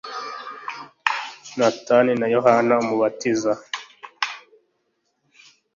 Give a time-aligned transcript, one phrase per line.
[1.57, 3.51] Natani na Yohana Umubatiza